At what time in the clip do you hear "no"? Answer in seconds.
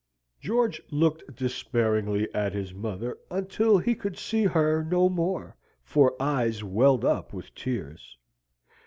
4.83-5.09